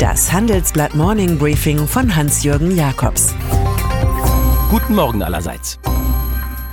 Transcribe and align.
Das 0.00 0.32
Handelsblatt 0.32 0.94
Morning 0.94 1.36
Briefing 1.36 1.86
von 1.86 2.16
Hans-Jürgen 2.16 2.74
Jakobs. 2.74 3.34
Guten 4.70 4.94
Morgen 4.94 5.22
allerseits. 5.22 5.78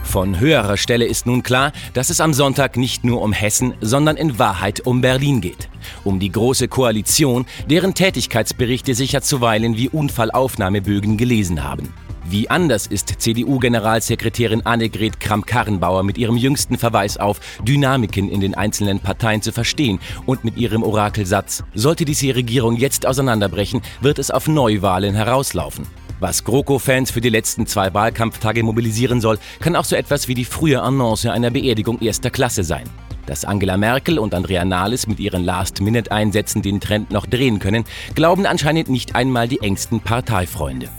Von 0.02 0.40
höherer 0.40 0.78
Stelle 0.78 1.04
ist 1.06 1.26
nun 1.26 1.44
klar, 1.44 1.74
dass 1.94 2.10
es 2.10 2.22
am 2.22 2.34
Sonntag 2.34 2.78
nicht 2.78 3.04
nur 3.04 3.22
um 3.22 3.34
Hessen, 3.34 3.74
sondern 3.82 4.16
in 4.16 4.40
Wahrheit 4.40 4.88
um 4.88 5.02
Berlin 5.02 5.42
geht. 5.42 5.68
Um 6.06 6.22
die 6.22 6.32
Große 6.32 6.70
Koalition, 6.70 7.46
deren 7.70 7.94
Tätigkeitsberichte 7.94 8.96
sich 8.96 9.12
ja 9.12 9.20
zuweilen 9.20 9.76
wie 9.76 9.90
Unfallaufnahmebögen 9.90 11.18
gelesen 11.18 11.66
haben. 11.66 11.94
Wie 12.30 12.50
anders 12.50 12.88
ist 12.88 13.22
CDU-Generalsekretärin 13.22 14.66
Annegret 14.66 15.18
Kramp-Karrenbauer 15.22 16.04
mit 16.04 16.18
ihrem 16.18 16.36
jüngsten 16.36 16.78
Verweis 16.78 17.16
auf 17.16 17.40
Dynamiken 17.64 18.30
in 18.30 18.42
den 18.42 18.54
einzelnen 18.54 19.00
Parteien 19.00 19.42
zu 19.42 19.54
verstehen 19.54 20.02
und 20.26 20.44
mit 20.44 20.58
ihrem 20.58 20.84
Orakelsatz, 20.84 21.64
sollte 21.74 22.04
diese 22.04 22.36
Regierung 22.36 22.76
jetzt 22.76 23.06
auseinanderbrechen, 23.06 23.82
wird 24.02 24.20
es 24.20 24.30
auf 24.30 24.50
Neuwahlen 24.50 25.16
herauslaufen. 25.16 25.88
Was 26.20 26.44
GroKo-Fans 26.44 27.12
für 27.12 27.22
die 27.22 27.30
letzten 27.30 27.66
zwei 27.66 27.94
Wahlkampftage 27.94 28.62
mobilisieren 28.62 29.22
soll, 29.22 29.40
kann 29.62 29.78
auch 29.78 29.86
so 29.86 29.96
etwas 29.96 30.28
wie 30.28 30.36
die 30.36 30.44
frühe 30.44 30.82
Annonce 30.82 31.28
einer 31.28 31.52
Beerdigung 31.52 32.02
erster 32.02 32.30
Klasse 32.30 32.66
sein. 32.66 32.90
Dass 33.26 33.46
Angela 33.46 33.78
Merkel 33.78 34.20
und 34.20 34.34
Andrea 34.34 34.66
Nahles 34.66 35.08
mit 35.08 35.22
ihren 35.22 35.46
Last-Minute-Einsätzen 35.46 36.62
den 36.62 36.82
Trend 36.82 37.10
noch 37.10 37.26
drehen 37.26 37.60
können, 37.60 37.86
glauben 38.16 38.46
anscheinend 38.46 38.90
nicht 38.90 39.16
einmal 39.16 39.48
die 39.48 39.62
engsten 39.62 40.02
Parteifreunde. 40.02 40.90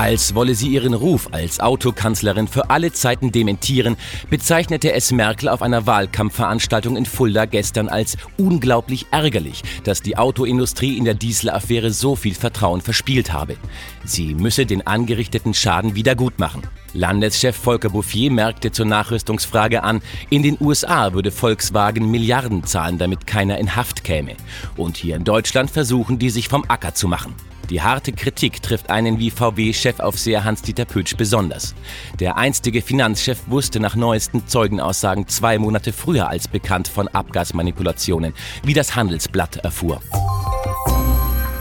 Als 0.00 0.34
wolle 0.34 0.54
sie 0.54 0.68
ihren 0.68 0.94
Ruf 0.94 1.28
als 1.30 1.60
Autokanzlerin 1.60 2.48
für 2.48 2.70
alle 2.70 2.90
Zeiten 2.90 3.32
dementieren, 3.32 3.98
bezeichnete 4.30 4.94
es 4.94 5.12
Merkel 5.12 5.50
auf 5.50 5.60
einer 5.60 5.86
Wahlkampfveranstaltung 5.86 6.96
in 6.96 7.04
Fulda 7.04 7.44
gestern 7.44 7.90
als 7.90 8.16
unglaublich 8.38 9.08
ärgerlich, 9.10 9.60
dass 9.84 10.00
die 10.00 10.16
Autoindustrie 10.16 10.96
in 10.96 11.04
der 11.04 11.12
Dieselaffäre 11.12 11.90
so 11.90 12.16
viel 12.16 12.34
Vertrauen 12.34 12.80
verspielt 12.80 13.34
habe. 13.34 13.56
Sie 14.02 14.34
müsse 14.34 14.64
den 14.64 14.86
angerichteten 14.86 15.52
Schaden 15.52 15.94
wiedergutmachen. 15.94 16.62
Landeschef 16.94 17.54
Volker 17.54 17.90
Bouffier 17.90 18.30
merkte 18.30 18.72
zur 18.72 18.86
Nachrüstungsfrage 18.86 19.82
an, 19.82 20.00
in 20.30 20.42
den 20.42 20.56
USA 20.60 21.12
würde 21.12 21.30
Volkswagen 21.30 22.10
Milliarden 22.10 22.64
zahlen, 22.64 22.96
damit 22.96 23.26
keiner 23.26 23.58
in 23.58 23.76
Haft 23.76 24.02
käme. 24.02 24.36
Und 24.78 24.96
hier 24.96 25.16
in 25.16 25.24
Deutschland 25.24 25.70
versuchen 25.70 26.18
die 26.18 26.30
sich 26.30 26.48
vom 26.48 26.64
Acker 26.68 26.94
zu 26.94 27.06
machen. 27.06 27.34
Die 27.70 27.80
harte 27.80 28.12
Kritik 28.12 28.60
trifft 28.62 28.90
einen 28.90 29.20
wie 29.20 29.30
VW-Chefaufseher 29.30 30.42
Hans-Dieter 30.42 30.84
Pötsch 30.84 31.16
besonders. 31.16 31.74
Der 32.18 32.36
einstige 32.36 32.82
Finanzchef 32.82 33.38
wusste 33.46 33.78
nach 33.78 33.94
neuesten 33.94 34.46
Zeugenaussagen 34.48 35.28
zwei 35.28 35.56
Monate 35.56 35.92
früher 35.92 36.28
als 36.28 36.48
bekannt 36.48 36.88
von 36.88 37.06
Abgasmanipulationen, 37.06 38.34
wie 38.64 38.74
das 38.74 38.96
Handelsblatt 38.96 39.58
erfuhr. 39.58 40.00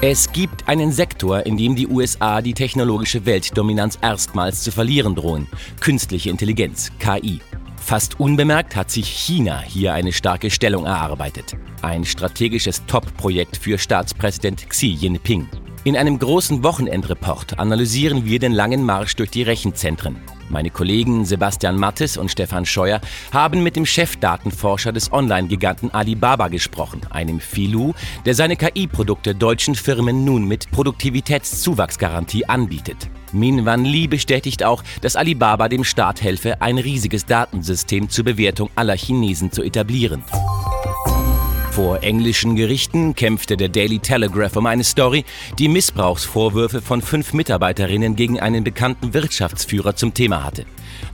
Es 0.02 0.32
gibt 0.32 0.68
einen 0.68 0.92
Sektor, 0.92 1.46
in 1.46 1.58
dem 1.58 1.76
die 1.76 1.88
USA 1.88 2.42
die 2.42 2.54
technologische 2.54 3.26
Weltdominanz 3.28 4.00
erstmals 4.02 4.64
zu 4.64 4.72
verlieren 4.72 5.14
drohen. 5.14 5.48
Künstliche 5.80 6.32
Intelligenz, 6.32 6.92
KI. 6.98 7.40
Fast 7.78 8.20
unbemerkt 8.20 8.76
hat 8.76 8.90
sich 8.90 9.08
China 9.08 9.60
hier 9.62 9.94
eine 9.94 10.12
starke 10.12 10.50
Stellung 10.50 10.86
erarbeitet. 10.86 11.56
Ein 11.82 12.06
strategisches 12.06 12.84
Top-Projekt 12.88 13.58
für 13.58 13.78
Staatspräsident 13.78 14.70
Xi 14.70 14.88
Jinping. 14.88 15.48
In 15.86 15.96
einem 15.96 16.20
großen 16.20 16.62
Wochenendreport 16.62 17.58
analysieren 17.58 18.26
wir 18.26 18.40
den 18.40 18.52
langen 18.52 18.84
Marsch 18.84 19.16
durch 19.16 19.30
die 19.30 19.44
Rechenzentren. 19.44 20.18
Meine 20.50 20.72
Kollegen 20.72 21.24
Sebastian 21.24 21.78
Mattes 21.78 22.18
und 22.18 22.30
Stefan 22.30 22.66
Scheuer 22.66 23.00
haben 23.32 23.64
mit 23.64 23.78
dem 23.78 23.86
Chefdatenforscher 23.86 24.92
des 24.92 25.14
Online-Giganten 25.14 25.92
Alibaba 25.92 26.50
gesprochen, 26.50 27.02
einem 27.12 27.40
Filou, 27.40 27.94
der 28.26 28.36
seine 28.36 28.58
KI-Produkte 28.58 29.34
deutschen 29.36 29.74
Firmen 29.74 30.26
nun 30.26 30.44
mit 30.46 30.70
Produktivitätszuwachsgarantie 30.72 32.46
anbietet. 32.46 33.10
Min 33.32 33.66
Wan 33.66 33.86
Li 33.86 34.08
bestätigt 34.08 34.66
auch, 34.66 34.84
dass 35.02 35.16
Alibaba 35.16 35.70
dem 35.70 35.86
Staat 35.86 36.22
helfe, 36.22 36.62
ein 36.62 36.78
riesiges 36.78 37.26
Datensystem 37.26 38.10
zur 38.10 38.26
Bewertung 38.26 38.70
aller 38.76 38.98
Chinesen 38.98 39.54
zu 39.54 39.64
etablieren. 39.64 40.24
Vor 41.80 42.04
englischen 42.04 42.58
Gerichten 42.58 43.16
kämpfte 43.16 43.56
der 43.56 43.70
Daily 43.70 44.00
Telegraph 44.00 44.58
um 44.58 44.66
eine 44.66 44.84
Story, 44.84 45.24
die 45.60 45.70
Missbrauchsvorwürfe 45.70 46.82
von 46.82 47.02
fünf 47.02 47.32
Mitarbeiterinnen 47.32 48.18
gegen 48.18 48.38
einen 48.38 48.66
bekannten 48.66 49.14
Wirtschaftsführer 49.14 49.96
zum 49.96 50.14
Thema 50.14 50.44
hatte. 50.44 50.66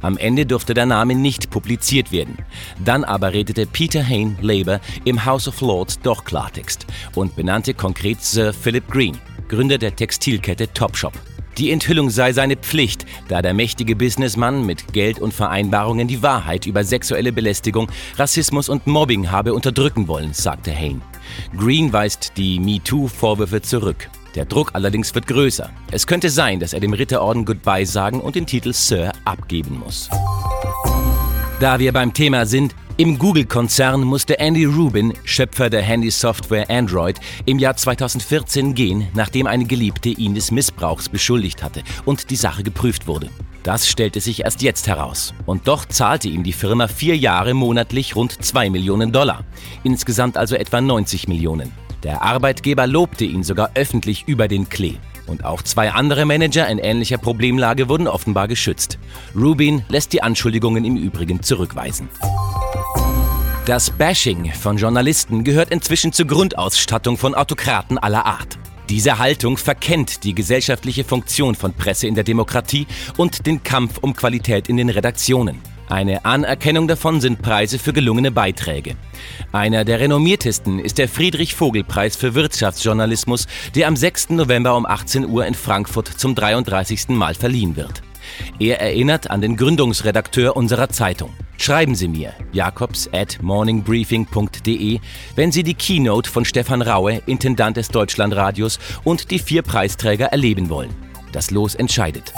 Am 0.02 0.18
Ende 0.18 0.48
durfte 0.48 0.74
der 0.74 0.88
Name 0.88 1.14
nicht 1.14 1.52
publiziert 1.52 2.12
werden. 2.12 2.40
Dann 2.84 3.03
aber 3.03 3.31
redete 3.31 3.68
Peter 3.68 4.03
Hain, 4.03 4.40
Labour, 4.42 4.80
im 5.03 5.24
House 5.24 5.48
of 5.48 5.62
Lords 5.62 6.00
doch 6.00 6.26
Klartext 6.26 6.88
und 7.14 7.36
benannte 7.36 7.76
konkret 7.76 8.24
Sir 8.24 8.52
Philip 8.52 8.88
Green, 8.88 9.20
Gründer 9.47 9.78
der 9.78 9.96
Textilkette 9.96 10.74
Topshop. 10.74 11.14
Die 11.57 11.71
Enthüllung 11.71 12.09
sei 12.09 12.33
seine 12.33 12.57
Pflicht, 12.57 13.05
da 13.29 13.41
der 13.41 13.53
mächtige 13.53 13.95
Businessmann 13.95 14.66
mit 14.66 14.91
Geld 14.91 15.19
und 15.19 15.33
Vereinbarungen 15.33 16.07
die 16.07 16.21
Wahrheit 16.21 16.66
über 16.66 16.83
sexuelle 16.83 17.31
Belästigung, 17.31 17.89
Rassismus 18.17 18.67
und 18.67 18.88
Mobbing 18.88 19.31
habe 19.31 19.53
unterdrücken 19.53 20.09
wollen, 20.09 20.33
sagte 20.33 20.75
Hain. 20.75 21.01
Green 21.57 21.93
weist 21.93 22.33
die 22.35 22.59
MeToo-Vorwürfe 22.59 23.61
zurück. 23.61 24.09
Der 24.35 24.43
Druck 24.43 24.71
allerdings 24.73 25.16
wird 25.16 25.27
größer. 25.27 25.69
Es 25.91 26.05
könnte 26.07 26.29
sein, 26.29 26.59
dass 26.59 26.73
er 26.73 26.81
dem 26.81 26.91
Ritterorden 26.91 27.45
Goodbye 27.45 27.85
sagen 27.85 28.19
und 28.19 28.35
den 28.35 28.45
Titel 28.45 28.73
Sir 28.73 29.13
abgeben 29.23 29.79
muss. 29.79 30.09
Da 31.61 31.79
wir 31.79 31.93
beim 31.93 32.13
Thema 32.13 32.45
sind, 32.45 32.75
im 32.97 33.19
Google-Konzern 33.19 34.03
musste 34.03 34.39
Andy 34.39 34.63
Rubin, 34.63 35.13
Schöpfer 35.25 35.69
der 35.69 35.81
Handy-Software 35.81 36.69
Android, 36.69 37.19
im 37.45 37.59
Jahr 37.59 37.75
2014 37.75 38.73
gehen, 38.73 39.07
nachdem 39.13 39.47
eine 39.47 39.66
Geliebte 39.66 40.09
ihn 40.09 40.33
des 40.33 40.50
Missbrauchs 40.51 41.09
beschuldigt 41.09 41.61
hatte 41.61 41.84
und 42.05 42.29
die 42.29 42.38
Sache 42.38 42.63
geprüft 42.63 43.05
wurde. 43.07 43.29
Das 43.63 43.89
stellte 43.89 44.22
sich 44.22 44.44
erst 44.44 44.61
jetzt 44.61 44.88
heraus. 44.88 45.34
Und 45.45 45.67
doch 45.67 45.85
zahlte 45.85 46.29
ihm 46.29 46.44
die 46.44 46.53
Firma 46.53 46.88
vier 46.88 47.17
Jahre 47.17 47.53
monatlich 47.53 48.16
rund 48.16 48.44
2 48.44 48.69
Millionen 48.69 49.11
Dollar. 49.11 49.44
Insgesamt 49.84 50.38
also 50.38 50.55
etwa 50.55 50.79
90 50.79 51.28
Millionen. 51.28 51.73
Der 52.03 52.22
Arbeitgeber 52.22 52.88
lobte 52.88 53.25
ihn 53.25 53.44
sogar 53.44 53.72
öffentlich 53.73 54.23
über 54.28 54.47
den 54.47 54.69
Klee. 54.69 54.95
Und 55.28 55.44
auch 55.44 55.63
zwei 55.63 55.91
andere 55.91 56.25
Manager 56.25 56.67
in 56.69 56.78
ähnlicher 56.78 57.17
Problemlage 57.17 57.89
wurden 57.89 58.07
offenbar 58.07 58.47
geschützt. 58.47 59.00
Rubin 59.35 59.84
lässt 59.89 60.13
die 60.13 60.22
Anschuldigungen 60.22 60.85
im 60.85 60.95
Übrigen 60.95 61.41
zurückweisen. 61.41 62.07
Das 63.66 63.90
Bashing 63.90 64.53
von 64.53 64.78
Journalisten 64.78 65.44
gehört 65.44 65.72
inzwischen 65.72 66.14
zur 66.14 66.28
Grundausstattung 66.28 67.18
von 67.18 67.34
Autokraten 67.34 67.98
aller 67.98 68.24
Art. 68.24 68.59
Diese 68.90 69.18
Haltung 69.18 69.58
verkennt 69.58 70.24
die 70.24 70.36
gesellschaftliche 70.36 71.03
Funktion 71.03 71.56
von 71.56 71.74
Presse 71.74 72.06
in 72.06 72.14
der 72.14 72.24
Demokratie 72.24 72.86
und 73.18 73.48
den 73.48 73.64
Kampf 73.64 73.98
um 74.02 74.16
Qualität 74.16 74.70
in 74.70 74.78
den 74.78 74.92
Redaktionen. 74.92 75.59
Eine 75.90 76.26
Anerkennung 76.26 76.88
davon 76.88 77.22
sind 77.22 77.42
Preise 77.42 77.80
für 77.80 77.92
gelungene 77.92 78.30
Beiträge. 78.30 78.98
Einer 79.52 79.84
der 79.84 80.00
renommiertesten 80.00 80.78
ist 80.78 81.00
der 81.00 81.09
Friedrich-Vogel-Preis 81.09 82.16
für 82.16 82.36
Wirtschaftsjournalismus, 82.36 83.47
der 83.74 83.88
am 83.88 83.96
6. 83.96 84.30
November 84.30 84.76
um 84.76 84.86
18 84.86 85.28
Uhr 85.28 85.44
in 85.47 85.56
Frankfurt 85.56 86.08
zum 86.08 86.36
33. 86.36 87.09
Mal 87.09 87.34
verliehen 87.34 87.76
wird. 87.76 88.03
Er 88.59 88.81
erinnert 88.81 89.30
an 89.30 89.41
den 89.41 89.58
Gründungsredakteur 89.58 90.56
unserer 90.56 90.90
Zeitung. 90.90 91.31
Schreiben 91.58 91.96
Sie 91.96 92.08
mir 92.08 92.34
jakobs 92.52 93.09
at 93.13 93.41
morningbriefing.de, 93.41 95.00
wenn 95.36 95.52
Sie 95.52 95.63
die 95.63 95.74
Keynote 95.74 96.30
von 96.30 96.46
Stefan 96.46 96.81
Raue, 96.81 97.22
Intendant 97.25 97.78
des 97.78 97.88
Deutschlandradios, 97.88 98.80
und 99.03 99.31
die 99.31 99.40
vier 99.40 99.62
Preisträger 99.62 100.28
erleben 100.28 100.69
wollen. 100.69 100.94
Das 101.31 101.52
Los 101.52 101.75
entscheidet. 101.75 102.34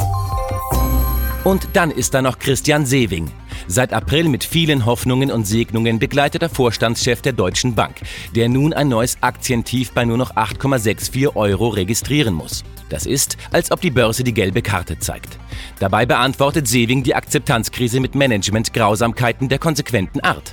Und 1.43 1.69
dann 1.73 1.91
ist 1.91 2.13
da 2.13 2.21
noch 2.21 2.39
Christian 2.39 2.85
Sewing. 2.85 3.31
Seit 3.67 3.91
April 3.91 4.29
mit 4.29 4.43
vielen 4.43 4.85
Hoffnungen 4.85 5.31
und 5.31 5.45
Segnungen 5.45 5.99
begleiteter 5.99 6.49
Vorstandschef 6.49 7.21
der 7.21 7.33
Deutschen 7.33 7.75
Bank, 7.75 7.95
der 8.35 8.49
nun 8.49 8.73
ein 8.73 8.87
neues 8.87 9.17
Aktientief 9.21 9.91
bei 9.91 10.05
nur 10.05 10.17
noch 10.17 10.35
8,64 10.35 11.35
Euro 11.35 11.69
registrieren 11.69 12.33
muss. 12.33 12.63
Das 12.89 13.05
ist, 13.05 13.37
als 13.51 13.71
ob 13.71 13.81
die 13.81 13.91
Börse 13.91 14.23
die 14.23 14.33
gelbe 14.33 14.61
Karte 14.61 14.97
zeigt. 14.99 15.37
Dabei 15.79 16.05
beantwortet 16.05 16.67
Sewing 16.67 17.03
die 17.03 17.15
Akzeptanzkrise 17.15 17.99
mit 17.99 18.15
Management-Grausamkeiten 18.15 19.49
der 19.49 19.59
konsequenten 19.59 20.21
Art. 20.21 20.51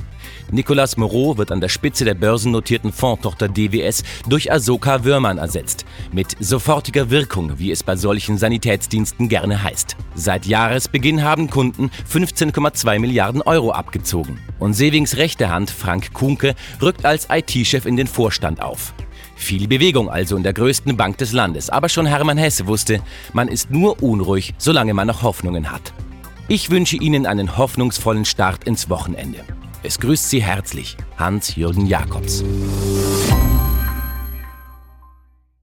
Nicolas 0.51 0.97
Moreau 0.97 1.37
wird 1.39 1.53
an 1.53 1.61
der 1.61 1.69
Spitze 1.69 2.05
der 2.05 2.15
börsennotierten 2.15 2.93
Fondtochter 2.93 3.49
DWS 3.49 4.03
durch 4.29 4.53
Asoka 4.53 5.05
Würmann 5.05 5.39
ersetzt. 5.39 5.85
Mit 6.13 6.37
sofortiger 6.41 7.11
Wirkung, 7.11 7.59
wie 7.59 7.71
es 7.71 7.83
bei 7.83 7.97
solchen 7.97 8.39
Sanitätsdiensten 8.39 9.29
gerne 9.29 9.63
heißt. 9.63 9.97
Seit 10.15 10.47
Jahresbeginn 10.47 11.23
haben 11.23 11.51
Kunden 11.51 11.91
15,2 12.11 12.99
Milliarden 12.99 13.43
Euro 13.43 13.73
abgezogen. 13.73 14.39
Und 14.59 14.75
Sewings 14.75 15.17
rechte 15.17 15.51
Hand, 15.51 15.71
Frank 15.71 16.13
Kuhnke, 16.13 16.55
rückt 16.81 17.05
als 17.05 17.29
IT-Chef 17.31 17.87
in 17.87 17.97
den 17.97 18.07
Vorstand 18.07 18.63
auf. 18.63 18.95
Viel 19.37 19.69
Bewegung 19.69 20.09
also 20.09 20.37
in 20.37 20.43
der 20.43 20.53
größten 20.53 20.97
Bank 20.97 21.19
des 21.19 21.33
Landes. 21.33 21.71
Aber 21.71 21.89
schon 21.89 22.07
Hermann 22.07 22.39
Hesse 22.39 22.67
wusste, 22.67 23.01
man 23.33 23.49
ist 23.49 23.71
nur 23.71 24.03
unruhig, 24.03 24.55
solange 24.59 24.95
man 24.95 25.07
noch 25.07 25.23
Hoffnungen 25.23 25.71
hat. 25.71 25.93
Ich 26.49 26.71
wünsche 26.71 26.97
Ihnen 26.97 27.27
einen 27.27 27.57
hoffnungsvollen 27.57 28.25
Start 28.25 28.65
ins 28.65 28.91
Wochenende. 28.91 29.41
Es 29.83 29.99
grüßt 29.99 30.31
Sie 30.31 30.43
herzlich 30.43 30.97
Hans-Jürgen 31.19 31.87
Jakobs. 31.87 32.45